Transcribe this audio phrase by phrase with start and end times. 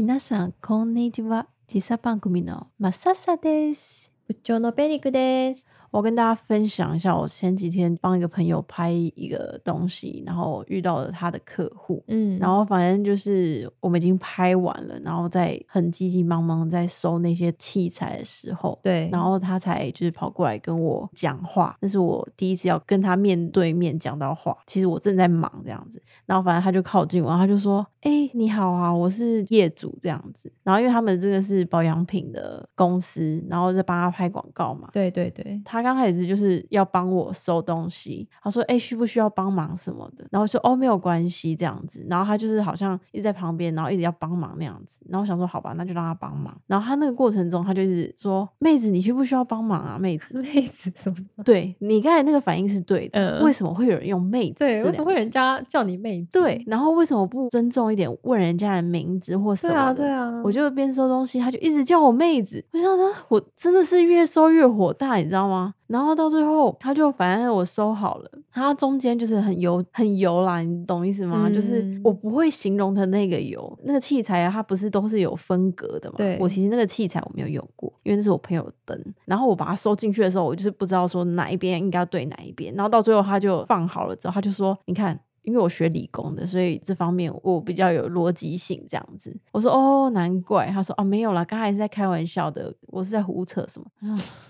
[0.00, 1.46] 皆さんこんにちは。
[1.66, 4.10] 時差番組のマササです。
[4.28, 5.66] 部長のベリクです。
[5.92, 24.58] 我跟大家分享一下，我前几天帮一个朋友拍一个东西，然后遇到了他的客户，嗯然后反正就是我们已经拍完了，然后在很急急忙忙在收那些器材的时候，对，然后他才就是跑过来跟我讲话，那是我第一次要跟他面对面讲到话。
[24.66, 34.89] 其实我正在忙这样子，然后反正他就靠近我，然后他就说：“ 哎、你好啊，我是业主这样子。”然后因为他们这个是保养品的公司，然后在帮他拍广告嘛。
[34.91, 44.99] 对对对，他刚开始就是要帮我收东西，他说：“哎、需不需要帮忙什么的？”然后我说：“哦，没有关系，这样子。”然后他就是好像一直在旁边，然后一直要帮忙那样子。
[45.09, 51.17] 然后我想说：“好吧，那就让他帮忙。”然后他那个过程中，他就是说：“妹子，你需不需要帮忙啊，妹子妹子什么？”？
[51.45, 54.59] 对你刚才那个反应是对的，嗯为什么会有人用妹子？
[54.59, 55.31] 对，为什么会人？
[55.31, 56.27] 家叫你妹子？
[56.31, 60.03] 对，然后为什么不尊重一点，问人家的名字或什对啊，么的？
[60.03, 62.63] 对啊，我就边收东西，他就一直叫我妹子。
[62.73, 65.73] 我想说，我真的是越收越火大，你知道吗？
[65.87, 71.49] 然后到最后，他就反正我收好了，他中间就是很油很油啦，你懂意思吗？
[71.53, 76.15] 就是嗯我不会形容它那个油，那个器材啊，它不是都是有分隔的嘛？
[76.15, 79.13] 对我其实那个器材我没有用过，因为那是我朋友的灯。
[79.25, 82.73] 然后我把它收进去的时候，我就是不知道说哪一边应该要对哪一边。
[82.73, 89.35] 然后到最后他就放好了之后，他就说：“你看。”因为我学理工的，所以这方面我比较有逻辑性，这样子。
[89.51, 90.67] 我说哦，难怪。
[90.71, 93.85] 他说哦，没有啦，刚才是在开玩笑的，我是在胡扯什么。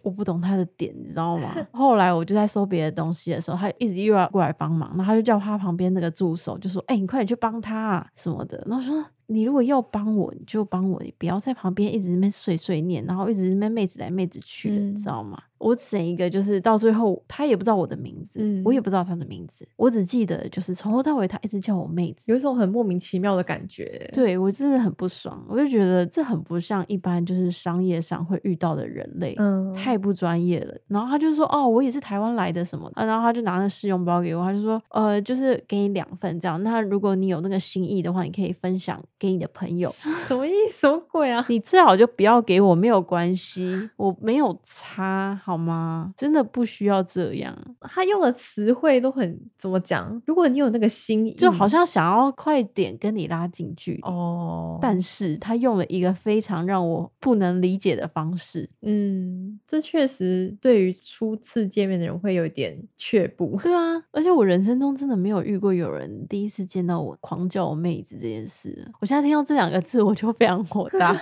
[0.03, 1.55] 我不懂他的点，你知道吗？
[1.71, 9.03] 后来我就在收别的东西的时候，他一直又要过来帮忙，然后他就叫他旁边那个助手就说：“哎、你快点去帮他啊什么的。”然后说。
[9.27, 15.41] 你如果要帮我，你就帮我，你不要在旁边一直在那边碎碎念，然后一直在那边妹子来妹子去的，你知嗯道吗？
[15.61, 22.31] 我整一个就是到最后，他也不知道我的名字，我也嗯不知道他的名字，我只记得就是从头到尾他一直叫我妹子。
[22.31, 24.09] 有一种很莫名其妙的感觉。
[24.13, 30.75] 对我真的很不爽，我就觉得这很不像一般就是商业上会遇到的人类，嗯，太不专业了。
[30.87, 33.01] 然后他就说：“哦，我也是台湾来的什么的。
[33.01, 36.61] 啊”然后他就拿那试用包给我，他就说：“呃，就是给你两份这样。
[36.63, 39.89] 那如果你有那个心意的话，你可以分享给你的朋友。
[40.27, 40.81] 什么意思？
[40.81, 41.45] 什么鬼啊？
[41.49, 46.13] 你最好就不要给我，没有关系，我没有差，好吗？
[46.17, 47.57] 真的不需要这样。
[47.81, 50.21] 他用的词汇都很怎么讲？
[50.25, 54.01] 如果你有那个心意，就好像想要快点跟你拉近距离。
[54.03, 58.69] 哦，但是他用了一个非常让我不能理解的方式。
[58.81, 63.57] 嗯，这确实对于初次见面的人会有一点却步。
[63.63, 68.89] 对啊，而且我人生中真的没有遇过有人第一次见到我狂叫我妹子这件事。
[68.99, 71.13] 我现在听到这两个字，我就非常火大。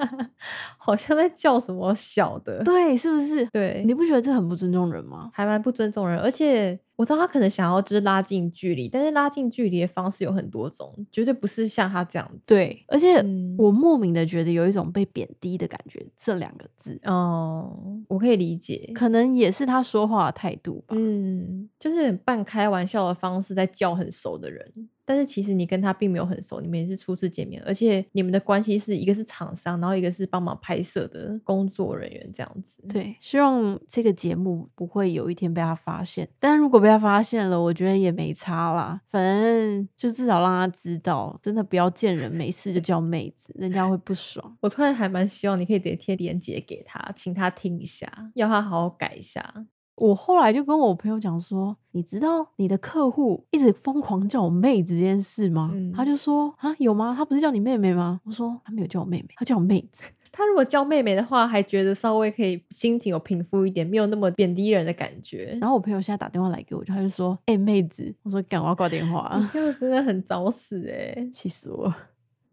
[0.78, 3.44] 好像在叫什么小的，对，是不是？
[3.46, 5.30] 对，你不觉得这很不尊重人吗？
[5.32, 12.38] 还蛮不尊重人，而且我知道他可能想要就是拉近距离，但是拉近距离的方式有很多种，绝对不是像他这样子。
[12.44, 16.06] 对，而且嗯我莫名的觉得有一种被贬低的感觉。
[16.18, 17.74] 这两个字，哦，
[18.06, 20.94] 我可以理解，可能也是他说话的态度吧。
[20.94, 24.70] 嗯，就是很半开玩笑的方式在叫很熟的人，
[25.06, 32.82] 但是其实你跟他并没有很熟，你们也是初次见面，而且你们的关系是一个是厂商，然后一个是帮忙拍摄的工作人员这样子。
[32.90, 36.28] 对，希望这个节目不会有一天被他发现。
[36.38, 44.56] 但如果被他发现了，我觉得也没差啦，反正就至少让他知道，真的不要见人没事就叫妹子，人家会不爽。
[44.60, 49.66] 我突然还蛮希望你可以直接贴链接给他，请他听一下，要他好好改一下。
[49.96, 55.70] 我后来就跟我朋友讲说，你知道你的客户一直疯狂叫我妹子这件事吗？
[55.74, 57.14] 嗯他就说啊，有吗？
[57.14, 58.18] 他不是叫你妹妹吗？
[58.24, 60.04] 我说他没有叫我妹妹，他叫我妹子。
[60.32, 65.56] 他如果叫妹妹的话，还觉得稍微可以心情有平复一点，没有那么贬低人的感觉。
[65.60, 71.96] 然后我朋友现在打电话来给我，他就说，哎、妹子，我说干，我要挂电话你，这样真的很找死哎、气死我了。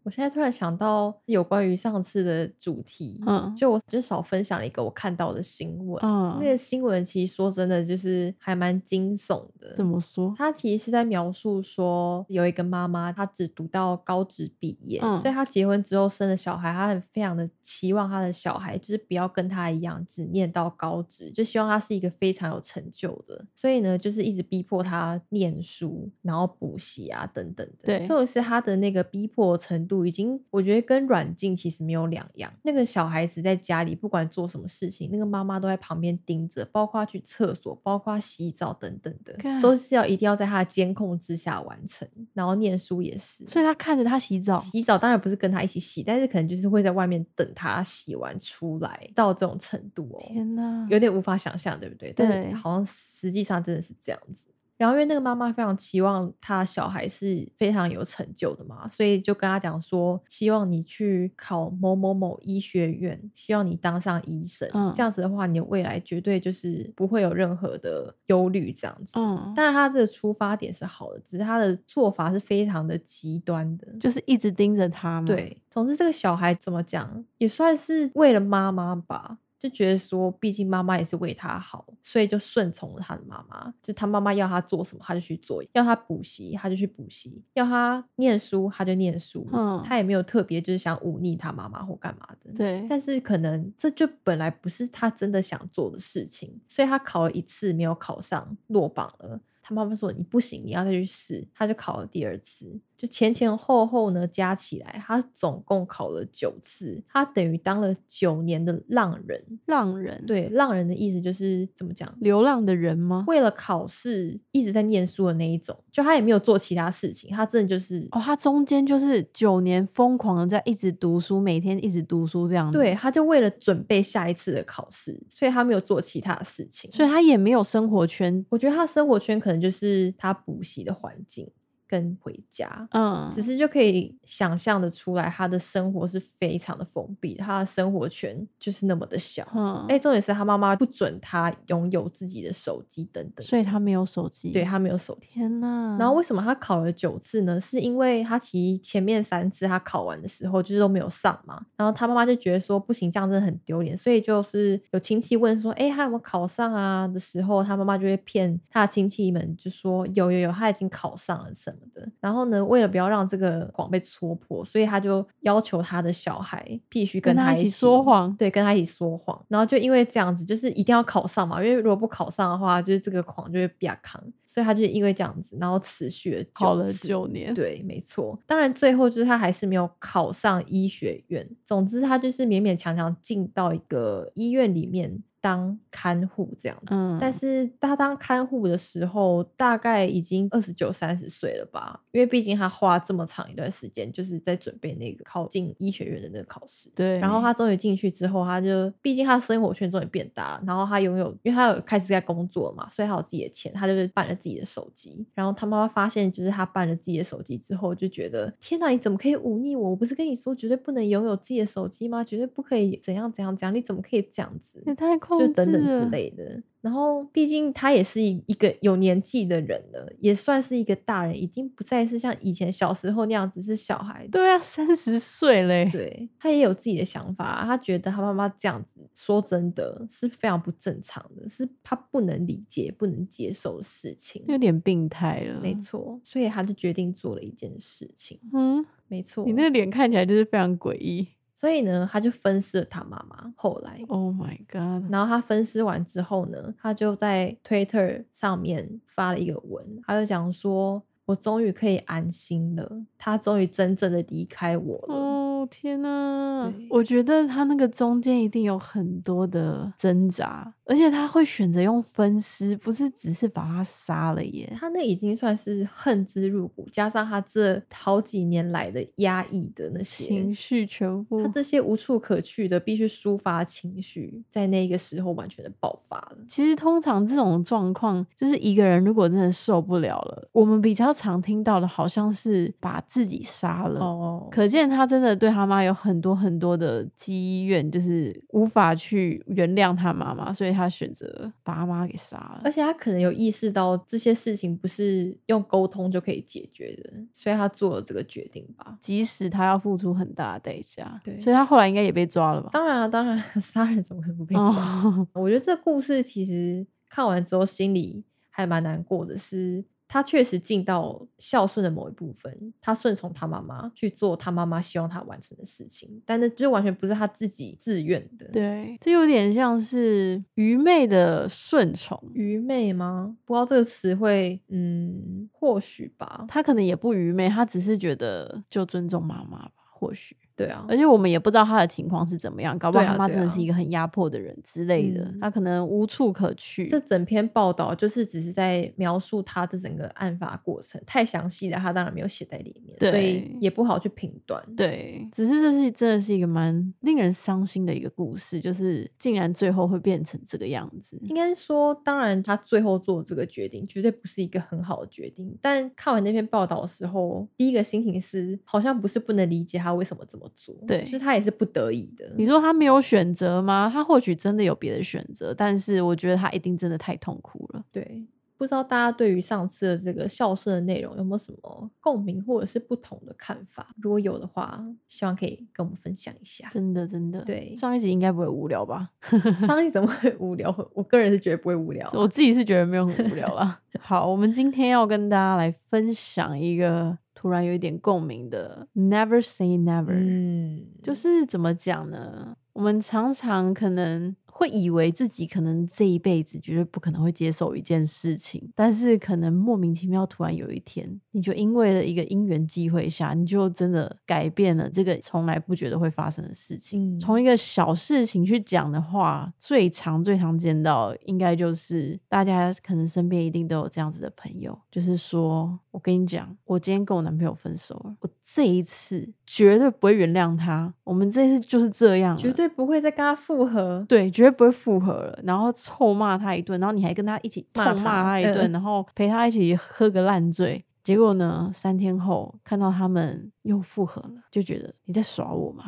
[0.08, 6.02] 我现在突然想到有关于上次的主题，嗯就我就少分享了一个我看到的新闻。
[6.02, 9.74] 嗯那个新闻其实说真的，就是还蛮惊悚的。
[9.74, 10.34] 怎么说？
[10.38, 23.44] 他其实是在描述说，有一个妈妈，她只读到高职毕业，嗯所以她结婚之后生了小孩，她很非常的期望她的小孩就是不要跟她一样只念到高职，就希望他是一个非常有成就的。
[23.54, 27.98] 所以呢，就是一直逼迫他念书，然后补习啊等等的。
[27.98, 32.52] 对这是他的那个逼迫程度，已经我觉得跟软禁其实没有两样。
[32.62, 42.06] 那个小孩子在家里不管做什么事情，那个妈妈都在旁边盯着，包括去厕所，包括洗澡等等的，都是要一定要在他的监控之下完成。
[42.34, 50.86] 然后念书也是，所以他看着他洗澡，洗澡当然不是跟他一起洗，但是可能就是会在外面等他洗完出来，到这种程度哦，天哪！
[50.90, 52.12] 有点无法想象，对不对？
[52.16, 54.44] 但对是好像实际上真的是这样子。
[54.78, 64.66] 然后因为那个妈妈非常期望她小孩是非常有成就的嘛，所以就跟他讲说，希望你去考某某某医学院，希望你当上医生。
[64.72, 69.10] 嗯这样子的话，你的未来绝对就是不会有任何的忧虑这样子。
[69.14, 73.86] 嗯，当然，他的出发点是好的，只是他的做法是非常的极端的。
[73.98, 83.74] 就是一直盯着他嘛。，对，总之这个小孩怎么讲，也算是为了妈妈吧，就觉得说，毕竟妈妈也是为他好，所以就顺从了他的妈妈。
[83.82, 89.46] 就他妈妈要他做什么，他就去做；要他补习，他就去补习；要他念书，他就念书。
[89.52, 92.52] 嗯他也没有特别就是想忤逆他妈妈或干嘛的。
[92.52, 99.40] 对，但是可能这就本来不是他真的想做的事情，所以他考了一次没有考上，落榜了。
[99.68, 101.46] 他妈妈说你不行，你要再去试。
[101.54, 102.66] 他就考了第二次，
[102.96, 109.44] 就前前后后呢加起来，他总共考了九次，他等于当了九年的浪人。
[109.66, 112.10] 浪人，，对，浪人的意思就是怎么讲？
[112.20, 113.24] 流浪的人吗？
[113.28, 122.78] 为了考试一直在念书的那一种，就他也没有做其他事情，他真的就是哦，他中间就是九年疯狂的在一直读书，每天一直读书这样子。
[122.78, 126.90] 对，，他就为了准备下一次的考试，所以他没有做其他的事情。
[126.90, 128.44] 所以他也没有生活圈。
[128.48, 131.50] 我觉得他生活圈可能就是他补习的环境。
[131.88, 139.46] 跟回家，嗯只，是就可以想象的出来，他的生活是非常的封闭，他的生活圈就是那么的小。
[139.54, 144.50] 嗯，哎、重点是他妈妈不准他拥有自己的手机等等，所以他没有手机。
[144.50, 145.26] 对他没有手机。
[145.28, 147.60] 天呐，然后为什么他考了九次呢？
[147.60, 162.08] 是因为他其实前面三次他考完的时候就是都没有上嘛，然后他妈妈就觉得说不行，这样真的很丢脸，所以就是有亲戚问说，哎，他有没有考上啊的时候，他妈妈就会骗他的亲戚们，就说有有有，他已经考上了什么的。
[162.20, 169.44] 然后呢，为了不要让这个谎被戳破，所以他就要求他的小孩必须跟他一起他一起说谎对，跟他一起说谎。
[169.48, 174.22] 然后就因为这样子，就是一定要考上嘛，因为如果不考上的话，就是这个谎就会比较扛。
[174.44, 178.38] 所以他就因为这样子，然后持续了考了九年对，没错。
[178.46, 181.46] 当然最后就是他还是没有考上医学院。
[181.66, 186.86] 总之他就是勉勉强强进到一个医院里面当看护这样子。
[186.90, 192.00] 嗯，但是他当看护的时候，大概已经二十九、三十岁了吧？
[192.12, 196.90] 因为毕竟他花这么长一段时间，就是在准备那个考进医学院的那个考试。
[196.94, 205.26] 对，然后他终于进去之后，他就毕竟他生活圈终于变大了，然后他拥有，因为他有开始在工作嘛，所以他有自己的钱，他就是办了自己的手机。
[205.34, 209.88] 然后他妈妈发现，就是他办了自己的手机之后，就觉得天哪，你怎么可以忤逆我？
[209.88, 212.22] 我不是跟你说绝对不能拥有自己的手机吗？
[212.22, 213.74] 绝对不可以怎样怎样怎样？
[213.74, 214.82] 你怎么可以这样子？
[214.84, 216.62] 你太控制就等等之了类的。
[216.80, 224.26] 然后，毕竟他也是一一个有年纪的人了，也算是一个大人，已经不再是像以前小时候那样子是小孩。
[224.30, 234.44] 对啊，三十岁嘞，对他也有自己的想法，他觉得他妈妈这样子，说真的是非常不正常的，是他不能理解、不能接受的事情。
[234.46, 235.60] 有点病态了。
[235.60, 238.38] 没，错，所以他就决定做了一件事情。
[238.54, 241.26] 嗯，没错，你那个脸看起来就是非常诡异。
[241.60, 243.52] 所以呢，他就分尸了他妈妈。
[243.56, 245.12] 后来，Oh my god！
[245.12, 255.14] 然后他分尸完之后呢，他就在 Twitter 上面发了一个文，他就讲说：“我终于可以安心了，他终于真正的离开我了。
[255.58, 264.72] 哦天呐对，我觉得他那个中间一定有很多的挣扎，而且他会选择用分尸，不是只是把他杀了耶。
[264.76, 276.38] 他那已经算是恨之入骨，加上他这好几年来的压抑的那些情绪全部他这些无处可去的必须抒发情绪，在那个时候完全的爆发了。
[276.46, 284.00] 其实通常这种状况，就是一个人如果真的受不了了，我们比较常听到的好像是把自己杀了。
[284.00, 292.70] 哦，可见他真的对他妈有很多很多的积怨，就是无法去原谅他妈妈，所以他选择把他妈给杀了而。
[292.70, 298.96] 且他可能有意识到这些事情不是用沟通就可以解决的，所以他做了这个决定吧。
[299.00, 302.70] 即使他要付出很大的代价，对所以他后来应该也被抓了吧？
[302.72, 304.64] 当然啊，当然， 杀人怎么可能不被抓？
[305.04, 322.18] 哦， 我觉得这个故事其实看完之后心里还蛮难过的是，他确实尽到孝顺的某一部分，他顺从他妈妈去做他妈妈希望他完成的事情，但那就完全不是他自己自愿的。，对，这有点像是愚昧的顺从。
[322.32, 323.36] 愚昧吗？
[323.44, 326.46] 不知道这个词汇，嗯，或许吧。
[326.48, 330.34] 他可能也不愚昧，他只是觉得就尊重妈妈吧，或许。
[330.58, 336.88] 对啊，而且我们也不知道他的情况是怎么样，搞不好他妈真的是一个很压迫的人之类的，嗯他可能无处可去。
[336.88, 344.60] 这整篇报道就是只是在描述他的整个案发过程，太详细了，他当然没有写在里面，所以也不好去评断。
[344.76, 351.16] 对，只是这是真的是一个蛮令人伤心的一个故事，就是竟然最后会变成这个样子。
[351.22, 355.56] 应该说，当然他最后做这个决定绝对不是一个很好的决定。
[355.62, 362.32] 但看完那篇报道的时候，第一个心情是好像不是不能理解他为什么这么做，对就是他也是不得已的。
[362.36, 363.90] 你说他没有选择吗？
[363.92, 367.84] 他或许真的有别的选择，但是我觉得他一定真的太痛苦了。
[367.92, 368.26] 对，
[368.58, 373.86] 不知道大家对于上次的这个孝顺的内容有没有什么共鸣或者是不同的看法？
[374.02, 376.68] 如果有的话，希望可以跟我们分享一下。
[376.72, 379.10] 真的真的，对上一集应该不会无聊吧？
[379.64, 380.74] 上一集怎么会无聊？
[380.92, 383.80] 我个人是觉得不会无聊啊、我自己是觉得没有很无聊啦。
[384.00, 390.12] 好，我们今天要跟大家来分享一个突然有一点共鸣的 “Never Say Never”。
[390.12, 392.56] 嗯，就是怎么讲呢？
[392.72, 407.14] 我们常常可能会以为自己可能这一辈子绝对不可能会接受一件事情，但是可能莫名其妙突然有一天，你就因为了一个因缘机会下，你就真的改变了这个从来不觉得会发生的事情。
[407.14, 424.04] 嗯从一个小事情去讲的话，最常最常见到应该就是大家可能身边一定都有这样子的朋友，就是说我跟你讲，我今天跟我男朋友分手了，我这一次绝对不会原谅他，我们这次就是这样，绝对不会再跟他复合。
[424.08, 430.84] 对，绝对不会复合了，然后臭骂他一顿，然后你还跟他一起痛骂骂他他一顿，嗯然后陪他一起喝个烂醉。
[431.08, 435.84] 结果呢，三天后看到他们又复合了，就觉得你在耍我嘛，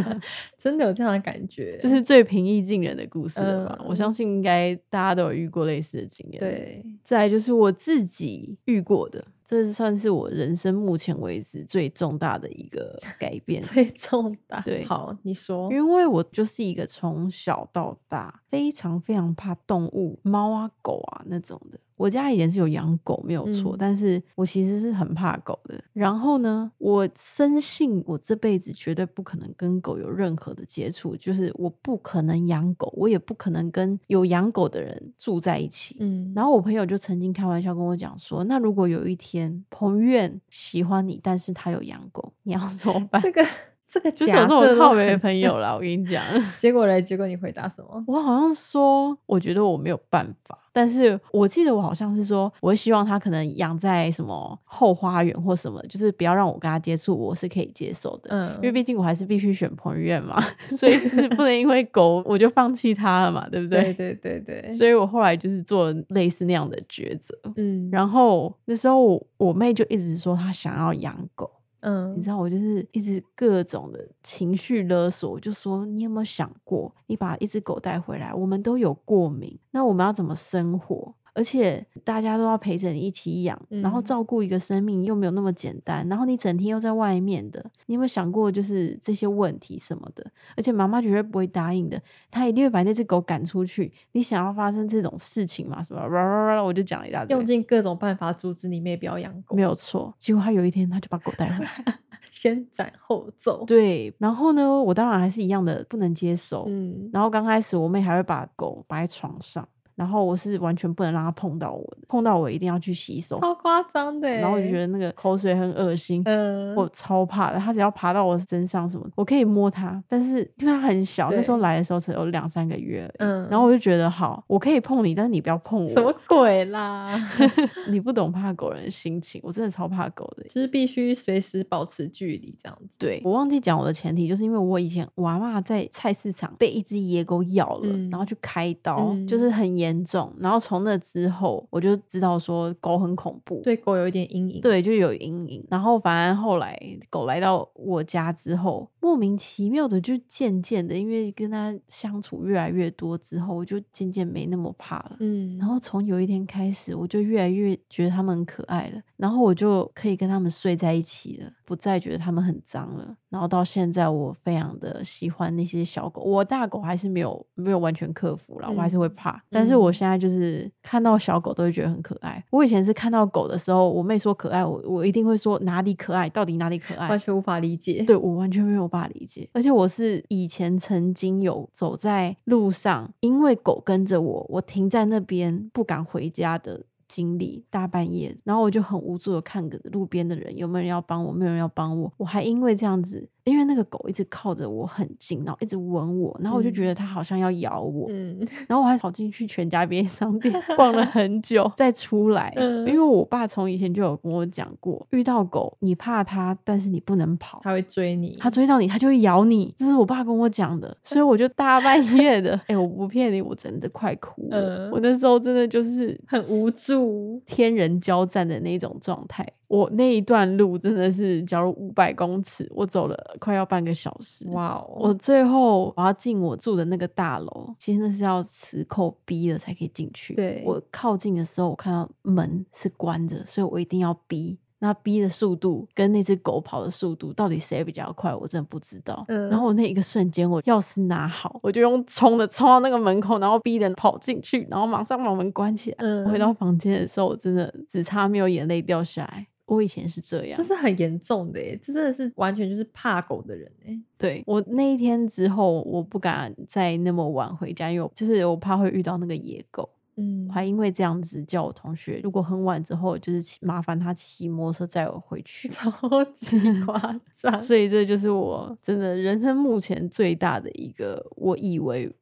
[0.56, 3.78] 真的有这样的感觉，这是最平易近人的故事了吧？
[3.86, 13.60] 我嗯相信应该大家都有遇过类似的经验。，对，再来就是我自己遇过的，这算是我人生目前为止最重大的一个改变。
[13.60, 14.62] 最重大。
[14.62, 21.78] 对好，你说，因为我就是一个从小到大非常非常怕动物，猫啊、狗啊那种的。
[21.96, 25.80] 我家以前是有养狗，没有错，嗯但是我其实是很怕狗的。
[25.92, 35.96] 然后呢，我深信我这辈子绝对不可能跟狗有任何的接触，就是我不可能养狗，我也不可能跟有养狗的人住在一起。
[36.00, 43.22] 嗯，然后我朋友就曾经开玩笑跟我讲说，那如果有一天彭于晏喜欢你，但是他有养狗，你要 怎么办？
[43.22, 43.46] 这个
[43.86, 46.22] 这个就是有假设都那种靠北的朋友啦，我跟你讲。
[46.58, 47.00] 结果嘞？
[47.00, 48.04] 结果你回答什么？
[48.08, 58.30] 我好像说，我觉得我没有办法，但是我记得我好像是说，我会希望他可能养在什么后花园或什么，就是不要让我跟他接触，我是可以接受的。
[58.30, 60.44] 嗯，因为毕竟我还是必须选彭于晏嘛，
[60.76, 64.12] 所以是不能因为狗我就放弃他了嘛，对不对对？
[64.14, 67.32] 对对对，所以我后来就是做了类似那样的抉择。
[67.54, 71.48] 嗯，然后那时候我我妹就一直说她想要养狗，
[71.86, 81.14] 嗯你知道我就是一直各种的情绪勒索，我就说你有没有想过，你把一只狗带回来，我们都有过敏，那我们要怎么生活？
[81.34, 90.24] 而且大家都要陪着你一起养，然后嗯照顾一个生命又没有那么简单，然后你整天又在外面的，你有没有想过就是这些问题什么的？
[90.56, 93.92] 而且妈妈绝对不会答应的，她一定会把那只狗赶出去。
[94.12, 95.82] 你想要发生这种事情嘛？
[95.82, 96.02] 什么？
[96.62, 100.14] 我就讲一大堆用，尽各种办法阻止你妹不要养狗，没有错。
[100.18, 101.70] 结果她有一天她就把狗带回来。
[102.30, 103.64] 先斩后奏。
[103.64, 106.64] 对，然后呢，我当然还是一样的不能接受。
[106.66, 113.38] 嗯，然后刚开始我妹还会把狗摆在床上，然后我是完全不能让它碰到我的，碰到我一定要去洗手。
[113.40, 114.40] 超夸张的欸。
[114.40, 117.58] 然后我就觉得那个口水很恶心，嗯，我超怕的。
[117.58, 123.12] 它只要爬到我身上什么，我可以摸它，但是因为它很小，那时候来的时候只有两三个月。
[123.18, 126.14] 嗯，然后我就觉得好，我可以碰你，但是你不要碰我什么。
[126.28, 127.20] 鬼啦？
[127.88, 130.44] 你不懂怕狗人的心情，我真的超怕狗的。
[130.44, 132.88] 就是必须随时保持距离这样子。
[132.98, 140.32] 对我忘记讲我的前提，就是因为我以前我阿妈在菜市场被一只野狗咬了，嗯然后去开刀，嗯就是很严重。
[140.38, 145.66] 然后从那之后，我就知道说狗很恐怖，对狗有一点阴影。，对，就有阴影。
[145.68, 146.78] 然后反而后来
[147.10, 155.16] 狗来到我家之后，莫名其妙的就渐渐的，因为跟它相处越来越多之后，我就渐渐没那么怕了。
[155.18, 163.16] 嗯，然后从有一天开始，我就越来越觉得它们很可爱了，然后我就可以跟它们睡在一起了，不再觉得它们很脏了。
[163.34, 169.42] 然后到现在，我非常的喜欢那些小狗，我大狗还是没有没有完全克服了，我还是会嗯怕。
[169.50, 172.40] 但是我嗯现在就是看到小狗都会觉得很可爱。
[172.50, 177.18] 我以前是看到狗的时候，我妹说可爱，我我一定会说哪里可爱，到底哪里可爱完。
[177.18, 178.04] 全无法理解。
[178.06, 186.84] 对我完全没有办法理解，而且我是以前曾经有走在路上，因为狗跟着我，我停在那边不敢回家的
[187.14, 202.52] 经历，大半夜，然后我就很无助的看着路边的人有没有人要帮我，没有人要帮我，我还因为这样子因为那个狗一直靠着我很近，然后一直闻我，然后我就觉嗯得它好像要咬我，嗯然后我还跑进去全家便利商店 逛了很久，再出来。
[202.56, 207.60] 嗯因为我爸从以前就有跟我讲过，遇到狗你怕它，但是你不能跑。
[207.62, 214.88] 它会追你，它追到你，它就会咬你，这是我爸跟我讲的，所以我就大半夜的， 哎、我不骗你，我真的快哭了。
[214.88, 217.42] 嗯我那时候真的就是很无助。
[217.46, 219.46] 天人交战的那种状态。
[219.68, 224.46] 我那一段路真的是，假如五百公尺，我走了快要半个小时。
[224.50, 230.34] 哇哦，我最后我要进我住的那个大楼，其实那是要磁扣逼了才可以进去。
[230.34, 234.58] 对我靠近的时候，我看到门是关着，所以我一定要逼。
[234.80, 238.34] 那逼的速度跟那只狗跑的速度，到底谁比较快？
[238.34, 239.24] 我真的不知道。
[239.28, 245.96] 嗯然后我那一个瞬间，我钥匙拿好，我就用冲的冲到那个门口，然后逼人跑进去，然后马上把门关起来。
[246.00, 249.46] 嗯回到房间的时候，我真的只差没有眼泪掉下来。
[249.66, 254.00] 我以前是这样这，是很严重的耶，这真的是完全就是怕狗的人哎。
[254.18, 259.88] 对我那一天之后，我不敢再那么晚回家，因为我就是我怕会遇到那个野狗。
[260.16, 265.68] 嗯我还因为这样子叫我同学，如果很晚之后，就是骑麻烦他骑摩托车载我回去。
[265.68, 265.90] 超
[266.36, 266.56] 级
[266.86, 267.60] 夸张。
[267.60, 272.14] 所以这就是我真的人生目前最大的一个，我以为我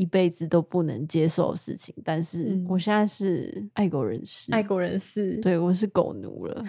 [0.00, 6.64] 一辈子都不能接受的事情，但是嗯我现在是爱狗人士，爱狗人士，，对我是狗奴了，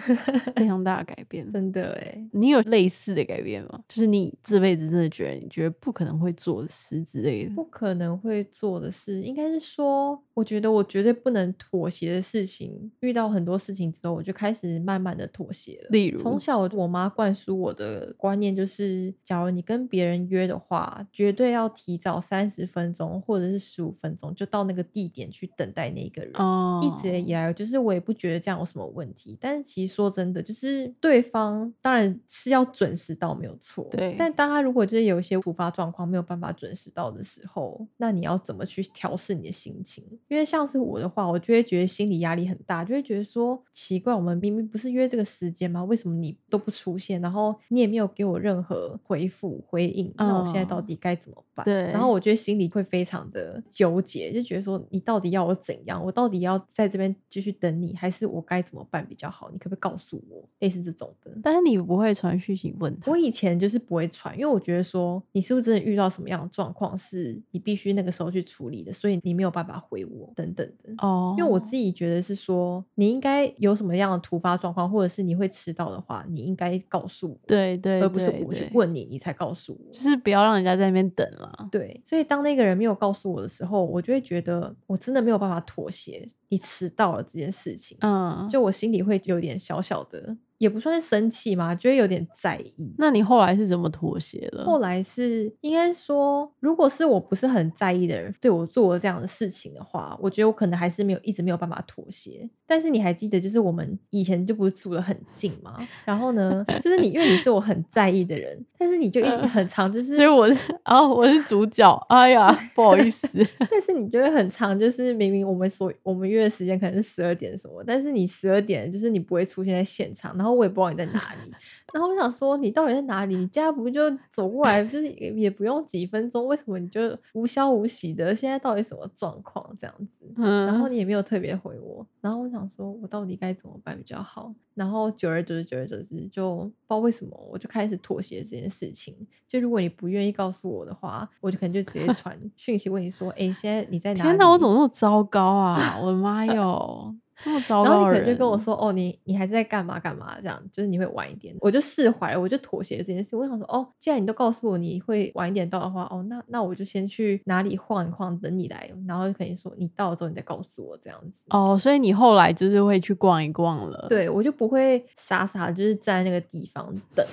[0.54, 1.48] 非常大的改变。
[1.50, 2.28] 真的哎。
[2.30, 3.82] 你有类似的改变吗？
[3.88, 7.54] 就是你这辈子真的觉得你觉得不可能会做的事之类的。
[7.54, 15.88] 不可能会做的事，应该是说，我觉得我绝对不能妥协的事情，遇到很多事情之后，我就开始慢慢的妥协了。
[15.88, 26.32] 例如从小我妈灌输我的观念就是，假如你跟别人约的话，绝对要提早三十分钟或者是十五分钟就到那个地点去等待那个人。
[26.34, 29.36] 哦，一直以来，就是我也不觉得这样有什么问题。
[29.40, 40.04] 但是其实说真的，就是对方当然是要准时到没有错，对但当他如果就是有一些突发状况没有办法准时到的时候，那你要怎么去调试你的心情？
[40.28, 45.82] 因为像是我的话，我就会觉得心理压力很大，就会觉得说奇怪，我们明明不是约这个时间吗？
[45.84, 47.20] 为什么你都不出现？
[47.20, 51.64] 然后你也没有给我任何回复回应，那我现在到嗯底该怎么办？
[51.64, 56.02] 对然后我觉得心里会非常的纠结，就觉得说你到底要我怎样？
[56.04, 59.50] 我到底要在这边继续等你，还是我该怎么办比较好？
[59.50, 60.42] 你可不可以告诉我？
[60.60, 61.30] 类似这种的。
[61.42, 70.94] 但是你不会传讯息问他我以前就是不会传，因为我觉得说你是不是真的遇到什么样的状况，是你必须那个时候去处理的，所以你没有办法回我等等的。
[70.98, 79.92] 哦，因为我自己觉得是说，你应该有什么样的突发状况，或者是你会迟到的话，你应该告诉我，对对，而不是我去问你，你才告诉我。
[79.92, 81.68] 就是不要让人家在那边等了。
[81.70, 92.94] 对，所以当那个人没有告诉我的时候，我就会觉得我真的没有办法妥协，你迟到了这件事情，嗯，就我心里会有点小小的，也不算是生气嘛，就会有点在意。
[92.96, 94.64] 那你后来是怎么妥协了？
[94.64, 102.48] 后来是应该说，如果是我不是很在意的人对我做了这样的事情的话，我觉得我可能还是没有一直没有办法妥协。
[102.72, 105.76] 但是你还记得，就是我们以前就不是住的很近吗？
[106.06, 111.94] 然后呢，就是你因为你是我很在意的人，但是你就一直很长就是所以我是哦，我是主角。
[112.08, 113.28] 哎呀，不好意思，
[113.70, 121.52] 但是你就会很长，就是明明我们所我们约的时间可能是十二点什么，但是你十二点就是你不会出现在现场，然后我也不知道你在哪里。
[121.92, 123.36] 然后我想说，你到底在哪里？
[123.36, 128.34] 你家不就走过来，就是也也不用几分钟，为什么你就无消无息的？
[128.34, 129.62] 现在到底什么状况？
[129.78, 134.54] 这样子，嗯，然后你也没有特别回我，然后我想说，我到底该怎么办比较好？
[134.74, 139.14] 然后久而久之，久而久之，就不知道为什么，我就开始妥协这件事情。
[139.46, 145.98] 就如果你不愿意告诉我的话，我就可能就直接传讯息问你说：“哎，现在你在 哪里？”天哪，我怎么那么糟糕啊！
[146.00, 153.34] 我的妈哟，这么糟然后你可能就跟我说：“哦，你你还在干嘛干嘛？”这样就是你会晚一点，我就释怀了，我就妥协这件事。
[153.36, 158.88] 我想说：“哦，既然你都告诉我你会晚一点到的话，哦，那那我就先去哪里晃一晃，等你来。
[159.06, 167.26] 然后就可以说你到了之后你再告诉我这样子。”哦，所以你后来就是会去逛一逛了。，对，我就不会傻傻就是在那个地方等。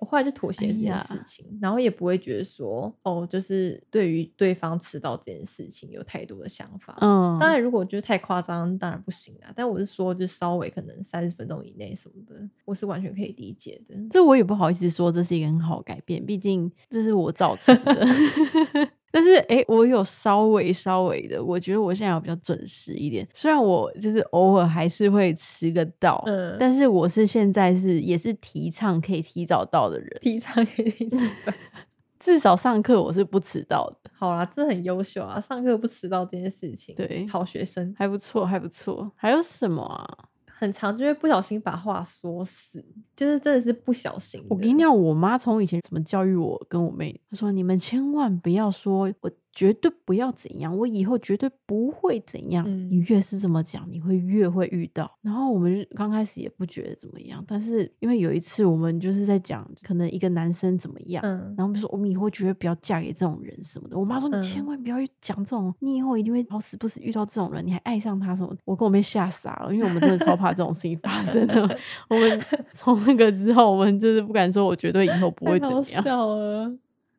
[0.00, 6.96] 我后来就妥协这件事情，然后也不会觉得说，哦，就是对于对方迟到这件事情有太多的想法。
[7.00, 9.52] 嗯，当然，如果觉得太夸张，当然不行啦。
[9.54, 13.94] 但我是说，就稍微可能三十分钟以内什么的，我是完全可以理解的。
[14.10, 18.06] 这我也不好意思说这是一个很好改变，毕竟这是我造成的。
[19.10, 23.26] 但是诶，我有稍微稍微的，我觉得我现在有比较准时一点。
[23.32, 31.52] 虽然我就是偶尔还是会迟个到，嗯但是我是现在是也是提倡可以提早到的人，提倡可以提早到
[32.18, 35.40] 至少上课我是不迟到的，好啦，这很优秀啊！
[35.40, 37.94] 上课不迟到这件事情，对好学生。
[37.96, 39.10] 还不错，还不错。
[39.14, 40.24] 还有什么啊？
[40.46, 44.44] 很长就会不小心把话说死，就是真的是不小心。
[44.50, 52.64] 我跟你讲，我妈从以前怎么教育我跟我妹，她说你们千万不要说我绝对不要怎样，我以后绝对不会怎样。
[52.66, 55.10] 嗯你越是这么讲，你会越会遇到。
[55.22, 63.98] 然后我们就刚开始也不觉得怎么样，但是因为有一次我们就是在讲可能一个男生怎么样，嗯然后我们就说我们以后绝对不要嫁给这种人什么的。
[63.98, 68.60] 我妈说你嗯千万不要去讲这种，你以后一定会好死不死遇到这种人，你还爱上他什么的。
[68.64, 71.62] 我跟我妹吓傻了，因为我们真的超怕这种事情发生的。
[72.08, 72.40] 我们
[72.72, 76.78] 从那个之后，我们就是不敢说我绝对以后不会怎样。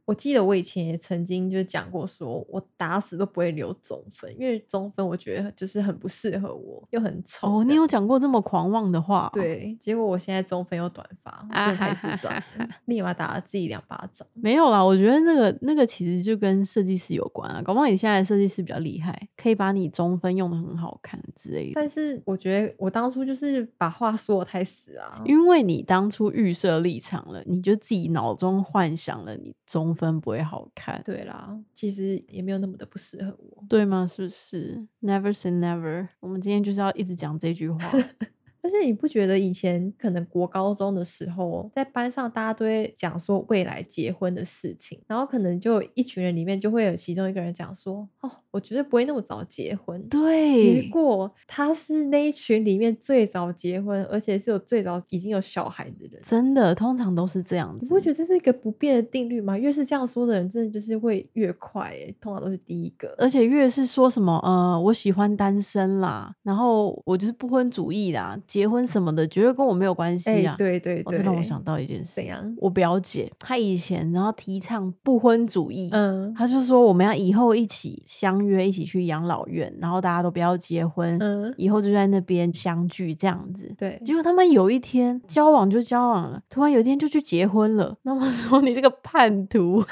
[0.10, 7.60] 我记得我以前也曾经就讲过说我打死都不会留中分，因为中分我觉得就是很不适合我，又很丑。
[7.60, 12.44] 哦，你有讲过这么狂妄的话、哦？，对，结果我现在中分又短发，我真的太智障了，
[12.86, 14.28] 立马打了自己两巴掌。
[14.34, 14.84] 没有啦。
[14.84, 21.74] 我觉得那个那个其实就跟设计师有关啊，搞不好你现在的设计师比较厉害，可以把你中分用的很好看之类的。
[21.76, 33.64] 但是我觉得我当初就是把话说的太死啊，因为你当初预设立场了，你就自己脑中幻想了你中分不会好看，对啦，其实也没有那么的不适合我。
[33.70, 34.06] 对吗？
[34.08, 36.08] 是不是？Never say never。
[36.20, 37.80] 我们今天就是要一直讲这句话。
[38.62, 56.22] 但是你不觉得以前可能国高中的时候，在班上大家都会讲说未来结婚的事情，然后可能就一群人里面就会有其中一个人讲说：“哦，我绝对不会那么早结婚。”对结，果他是那一群里面最早结婚，而且是有最早已经有小孩的人。
[56.24, 57.80] 真的，通常都是这样子。
[57.82, 59.58] 你不会觉得这是一个不变的定律吗？
[59.58, 63.14] 越是这样说的人，真的就是会越快、欸，通常都是第一个。
[63.18, 70.56] 而且越是说什么呃，我喜欢单身啦，然后我就是不婚主义啦，结婚什么的，绝对跟我没有关系哎、啊。
[70.58, 72.56] 对对对，哦这让我想到一件事怎，样？
[72.58, 83.74] 我表姐她以前然后提倡不婚主义，嗯她就说我们要以后一起相约一起去养老院，然后大家都不要结婚，嗯，以后就在那边相聚这样子。
[83.78, 87.98] 对，结果他们有一天交往就交往了，突然有一天就去结婚了。
[88.04, 89.84] 那么说你这个叛徒，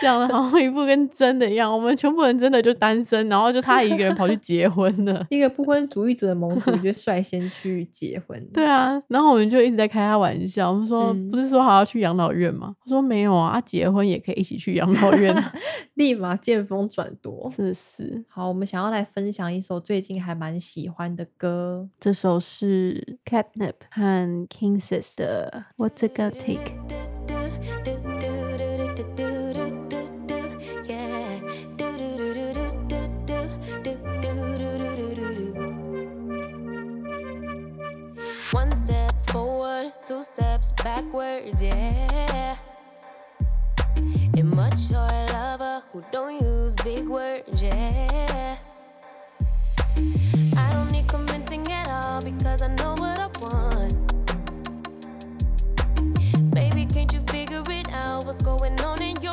[0.00, 1.72] 讲的好像一副跟真的一样。
[1.72, 5.26] 我们全部人真的就单身，然后就他一个人跑去结婚了。
[5.30, 8.44] 一个不婚主义者的盟主就率先去结婚。
[8.52, 12.74] 对啊，然后我们就一直在开他玩笑，我们说、嗯不是说好要去养老院吗？
[12.84, 15.52] 他说没有啊，啊结婚也可以一起去养老院啊，
[15.94, 17.50] 立马见风转舵。
[17.54, 18.24] 是是。
[18.28, 27.13] 好，我们想要来分享一首最近还蛮喜欢的歌，这首是 Catnip 和 Kingsis 的 What's It Gonna Take。
[38.84, 42.56] Step forward, two steps backwards, yeah.
[44.36, 48.58] Immature lover who don't use big words, yeah.
[50.56, 53.94] I don't need convincing at all because I know what I want.
[56.54, 58.26] Baby, can't you figure it out?
[58.26, 59.23] What's going on in your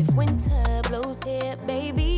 [0.00, 2.09] If winter blows here, baby.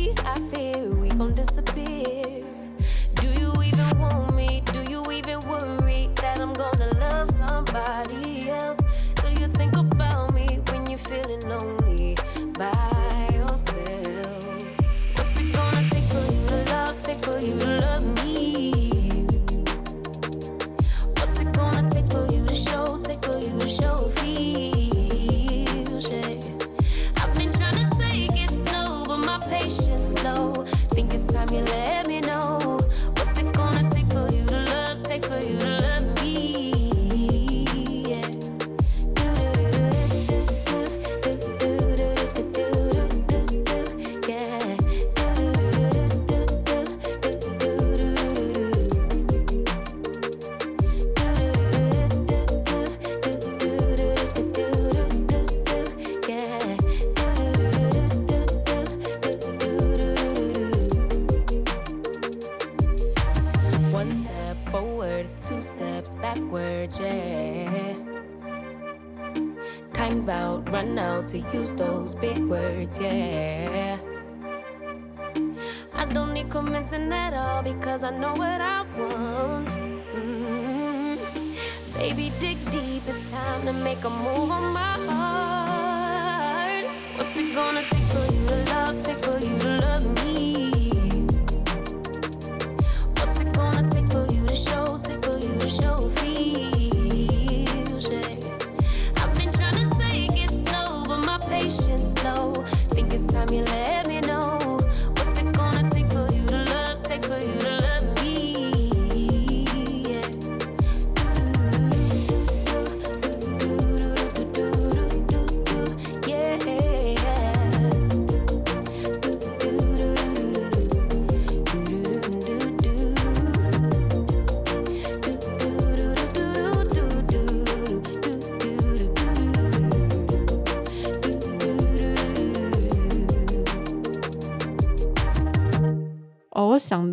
[66.33, 67.93] Backwards, yeah.
[69.93, 73.97] Time's about run out to use those big words, yeah.
[75.93, 79.69] I don't need convincing at all because I know what I want.
[80.15, 81.17] Mm.
[81.93, 86.85] Baby, dig deep, it's time to make a move on my heart.
[87.15, 88.22] What's it gonna take for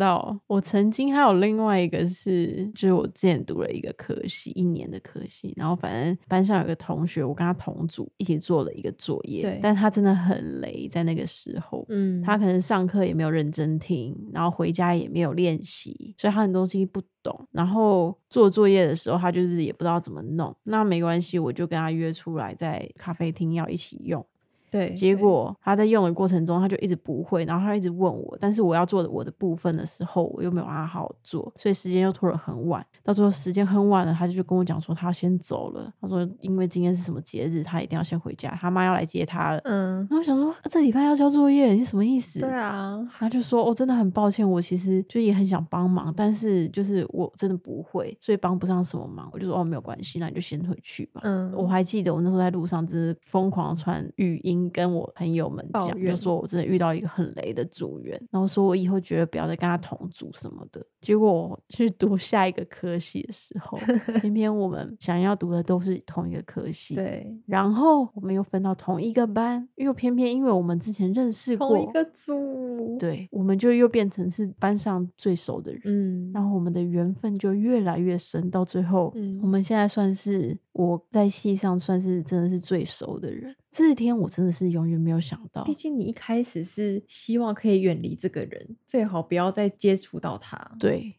[0.01, 17.47] 到我曾经还有另外一个是，就是我之前读了一个科系，一年的科系，然后反正班上有个同学，我跟他同组一起做了一个作业，对但他真的很雷，在那个时候，嗯，他可能上课也没有认真听，然后回家也没有练习，所以他很多东西不懂。
[17.51, 20.55] 然后做作业的时候，他就是也不知道怎么弄。
[20.63, 24.25] 那没关系，我就跟他约出来在咖啡厅要一起用。
[24.71, 32.85] 对，结果他在用的过程中，他就一直不会，然后他一直问我，但是我要做我的部分的时候，我又没有让他好好做，所以时间又拖了很晚。
[33.03, 35.91] 到最后时间很晚了，他就跟我讲说他要先走了。
[35.99, 39.59] 他说因为今天是什么节日，他一定要先回家，他妈要来接他了。
[39.65, 42.39] 嗯，然后我想说，啊这礼拜要交作业，你什么意思？
[42.39, 60.85] 对啊，他就说：“哦，真的很抱歉，我其实就也很想帮忙，但是就是我真的不会，所以帮不上什么忙。”我就说：“哦，没有关系，那你就先回去吧。”嗯，我还记得我那时候在路上，真是疯狂地传语音跟我朋友们讲，就抱怨说我真的遇到一个很雷的组员，然后说我以后绝对不要再跟他同组什么的。
[61.01, 63.77] 结果我去读下一个科系的时候，
[64.21, 66.95] 偏偏我们想要读的都是同一个科系，。
[66.95, 75.81] 对，然后我们又分到同一个班，又偏偏因为我们之前认识过，同一个组，，对，我们就又变成是班上最熟的人。
[75.85, 83.55] 嗯，然后我们的缘分就越来越深，到最后，嗯我们现在算是我在戏上算是真的是最熟的人。
[83.69, 91.15] 这一天我真的是永远没有想到毕，竟你一开始是希望可以远离这个人，最好不要再接触到他。，对，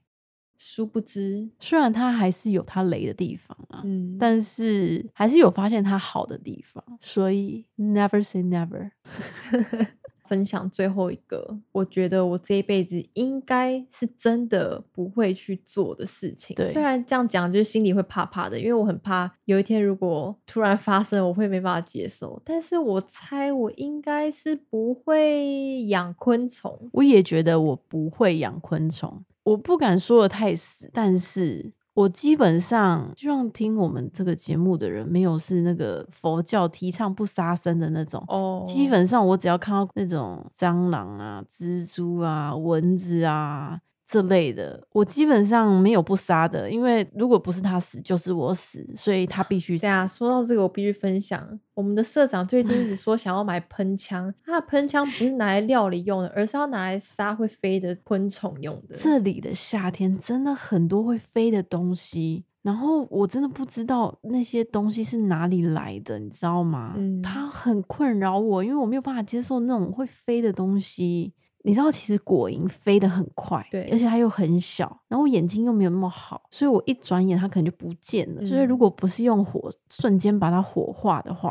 [0.59, 8.91] 殊不知，虽然他还是有他雷的地方啊，嗯，但是还是有发现他好的地方，所以 never say never。
[10.29, 16.55] 分享最后一个，我觉得我这一辈子应该是真的不会去做的事情。
[16.57, 22.41] 对虽然这样讲，就是心里会怕怕的，因为我很怕有一天如果突然发生，我会没办法接受。
[22.45, 26.89] 但是我猜我应该是不会养昆虫。
[26.93, 38.25] 我也觉得我不会养昆虫，我不敢说的太死，但是我基本上希望听我们这个节目的人，没有是那个佛教提倡不杀生的那种。
[38.29, 43.79] 哦，基本上我只要看到那种蟑螂啊、蜘蛛啊、蚊子啊
[44.13, 49.89] 这类的，我基本上没有不杀的，因为如果不是他死，就是我死，所以他必须死对。
[49.89, 58.95] 啊，说到这个，我必须分享，我们的社长最近一直说想要买喷枪，他的喷枪不是拿来料理用的，而是要拿来杀会飞的昆虫用的。
[58.97, 66.93] 这里的夏天真的很多会飞的东西，然后我真的不知道那些东西是哪里来的，你知道吗？
[66.99, 71.33] 嗯它很困扰我，因为我没有办法接受那种会飞的东西。
[71.65, 78.41] 你知道，其实果蝇飞得很快，对而且它又很小，然后我眼睛又没有那么好，所以我一转眼它可能就不见了。
[78.41, 81.51] 就是嗯如果不是用火瞬间把它火化的话，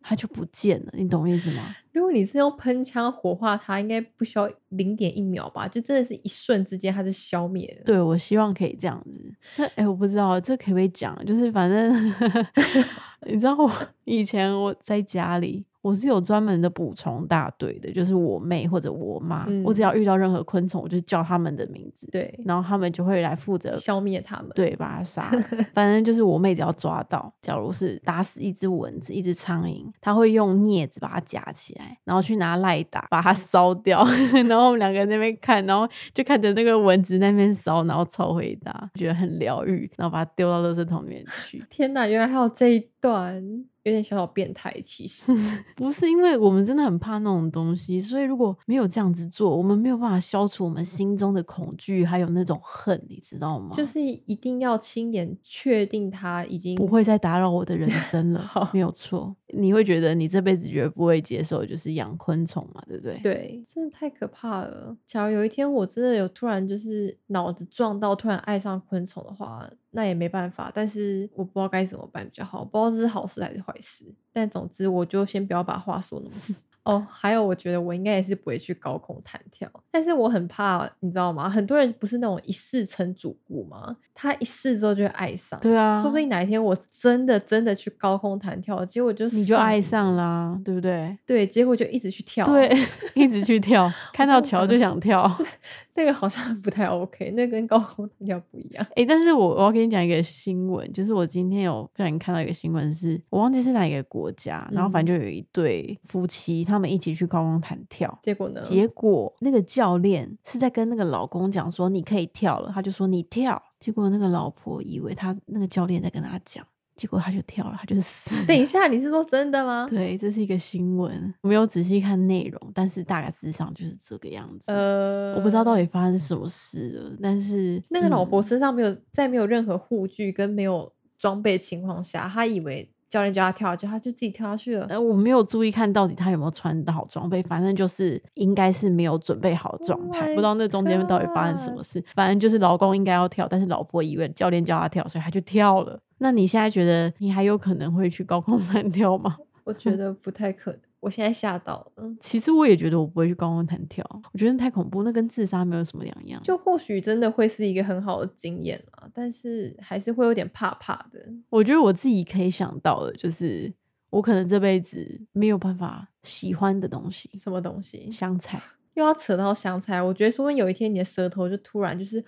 [0.00, 1.74] 它就不见了，你懂我意思吗？
[1.92, 5.66] 如果你是用喷枪火化它，应该不需要零点一秒吧？
[5.66, 7.84] 就真的是一瞬之间它就消灭了。
[7.84, 9.34] 对，我希望可以这样子。
[9.56, 12.14] 那哎、我不知道这可不可以讲，就是反正
[13.26, 13.70] 你知道，我
[14.04, 24.50] 以前我在家里，我是有专门的捕虫大队的，就是我妹或者我妈，我只嗯要遇到任何昆虫，我就叫他们的名字，对，然后他们就会来负责消灭它们。
[24.54, 25.30] 对，把它杀。
[25.72, 34.04] 反正就是我妹只要抓到，假如是打死一只蚊子、一只苍蝇，她会用镊子把它夹起来，然后去拿赖打把它烧掉。
[34.46, 41.64] 然后我们两个那边看，然后就看着那个蚊子那边烧，然后超回答，觉得很疗愈，然后把它丢到垃圾桶里面去。
[41.70, 43.64] 天哪，原来还有这一段。
[43.88, 44.74] 有点小小变态。
[44.84, 45.32] 其实
[45.74, 53.70] 不是因为我们真的很怕那种东西，所以如果没有这样子做，我们没有办法消除我们心中的恐惧，还有那种恨，你知道吗？
[53.74, 59.34] 就是一定要亲眼确定他已经不会再打扰我的人生了 好，没有错。
[59.54, 63.18] 你会觉得你这辈子绝不会接受，就是养昆虫嘛，对不对？
[63.22, 64.94] 对，真的太可怕了。
[65.06, 70.70] 假如有一天我真的有突然就是脑子撞到，突然爱上昆虫的话，那也没办法。
[70.74, 74.04] 但是我不知道该怎么办比较好，不知道这是好事还是坏事。
[74.32, 76.64] 但总之，我就先不要把话说那么死。
[76.88, 81.48] 哦，还有，我觉得我应该也是不会去高空弹跳，但是我很怕，你知道吗？
[81.48, 83.96] 很多人不是那种一试成主顾吗？
[84.14, 91.16] 他一试之后就会爱上，对啊，说不定哪一天我真的真的去高空弹跳，结果就你就爱上了，啦，对不对？
[91.24, 92.68] 对，结果就一直去跳，对，
[93.14, 95.30] 一直去跳， 看到桥就想跳。
[95.94, 98.86] 那个好像不太 OK，那跟高空弹跳不一样。
[98.94, 108.18] 哎、但是我我要跟你讲一个新闻，就是我今天有不小心看到一个新闻是，我忘记是哪一个国家，然后反正就有一对夫妻，他们一起去高空弹跳。
[108.22, 108.60] 结果呢？
[108.60, 113.62] 结果那个教练是在跟那个老公讲说你可以跳了，他就说你跳。
[113.78, 118.34] 结果那个老婆以为他那个教练在跟他讲，结果他就跳了，他就死。
[118.44, 119.86] 等一下，你是说真的吗？
[119.88, 124.72] 对，这是一个新闻，我没有仔细看内容，但是大概事实上就是这个样子。
[124.72, 134.86] 呃，我不知道到底发生什么事了，但是那个老婆嗯身上没有在没有任何护具跟没有装备的情况下，他以为教练叫他跳下去，他就自己跳下去了。
[134.88, 142.04] 呃，我没有注意看到底他有没有穿好装备，反正就是应该是没有准备好的状 Oh 态不知道那中间到底发生什么事。
[142.14, 145.98] 反正就是老公应该要跳，但是老婆以为教练叫他跳，所以他就跳了。
[146.18, 149.36] 那你现在觉得你还有可能会去高空 弹跳吗？
[149.64, 152.04] 我觉得不太可能，我现在吓到了。
[152.20, 156.42] 其实我也觉得我不会去高空弹跳，我觉得太恐怖，那跟自杀没有什么两样。
[156.42, 161.24] 就或许真的会是一个很好的经验啊，但是还是会有点怕怕的。
[161.48, 163.72] 我觉得我自己可以想到的就是，
[164.10, 168.60] 我可能这辈子没有办法喜欢的东西，什么东西香菜。
[168.94, 172.20] 又要扯到香菜，我觉得说不定有一天你的舌头就突然就是，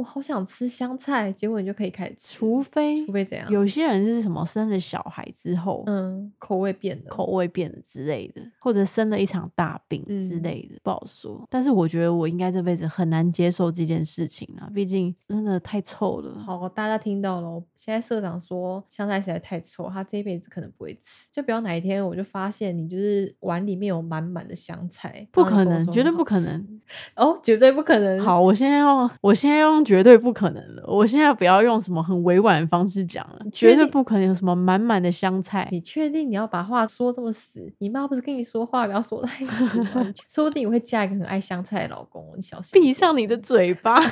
[0.00, 2.38] 我好想吃香菜，结果你就可以开始吃。
[2.38, 3.50] 除非除非怎样？
[3.50, 7.10] 有些人是什么生了小孩之后，嗯，口味变了。
[7.10, 11.46] 口味变了之类的，或者生了一场大病之嗯类的，不好说。
[11.50, 16.38] 但是我觉得我应该这辈子很难接受这件事情啊，毕竟真的太臭了。
[16.38, 17.62] 好，大家听到了哦。
[17.76, 21.28] 现在社长说香菜实在太臭，他这一辈子可能不会吃。
[21.30, 26.80] 就不要哪一天我就发现你就是碗里面有满满的香菜，不可能绝对不可能
[27.16, 28.18] 哦，绝对不可能。
[28.18, 30.84] 好，我现在用，我现在用绝对不可能了。
[30.86, 35.66] 我现在不要用什么很委婉的方式讲了，绝对不可能有什么满满的香菜。
[35.72, 37.72] 你确定你要把话说这么死？
[37.78, 40.14] 你妈不是跟你说话不要说太死吗？
[40.30, 42.80] 说不定你会嫁一个很爱香菜的老公哦，你小心。
[42.80, 44.00] 闭上你的嘴巴！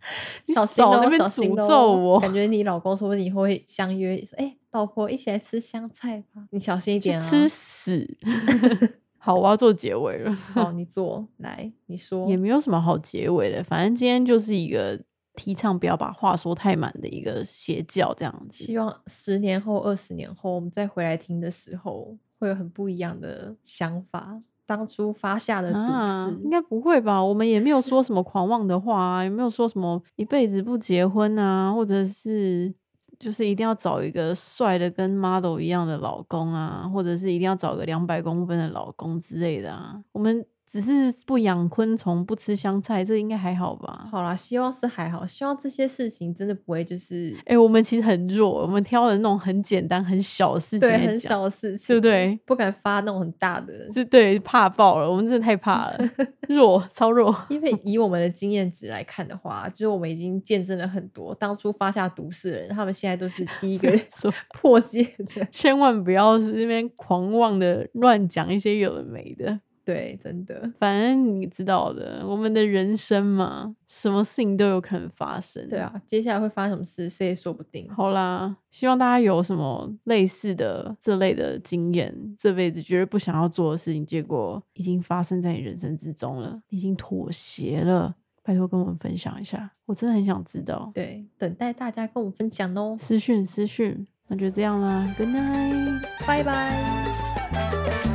[0.46, 6.44] 你小心哦，少那边小心咒我，感觉你老公说不定以后会相约说，哎、老婆一起来吃香菜吧。
[6.50, 7.22] 你小心一点啊。
[7.22, 8.16] 吃屎！
[9.28, 10.32] 好，我要做结尾了。
[10.54, 14.98] 好，你做来，你说也没有什么好结尾的，反正今天就是一个
[15.34, 18.64] 提倡不要把话说太满的一个邪教，这样子。
[18.64, 24.40] 希望十年后、二十年后，我们再回来听的时候，会有很不一样的想法。
[24.64, 27.22] 当初发下的毒啊，誓，应该不会吧？
[27.22, 32.74] 我们也没有说什么狂妄的话啊，也没有说什么一辈子不结婚啊，或者是
[33.18, 40.00] 就是一定要找一个帅的跟 model 一样的老公啊，或者是一定要找个两百公分的老公之类的啊。
[40.12, 44.06] 我们只是不养昆虫，不吃香菜，这应该还好吧？
[44.10, 52.38] 好啦，希望是还好，希望这些事情真的不会就是哎、我们其实很弱，我们挑的那种很简单、很小的事情对很小的事情，对不对？
[52.44, 55.98] 不敢发那种很大的，是对怕爆了，我们真的太怕了，
[56.48, 57.34] 弱，超弱。
[57.48, 65.02] 因为以我们的经验值来看的话，就是我们已经见证了很多当初发下毒誓的人，他们现在都是第一个 说破戒
[65.34, 65.44] 的。
[65.50, 75.66] 千万不要是那边狂妄的乱讲一些有的没的，对，真的，反正你知道的，我们的人生嘛，什么事情都有可能发生。
[75.66, 77.88] 对，啊，接下来会发生什么事，谁也说不定。
[77.88, 90.90] 好啦，希望大家有什么类似的这类的经验，这辈子绝对不想要做的事情，结果已经发生在你人生之中了，你已经妥协了，拜托跟我们分享一下，我真的很想知道。
[90.94, 96.26] 对，等待大家跟我们分享哦，私讯私讯，那就这样啦，Good night。
[96.26, 98.07] 拜拜。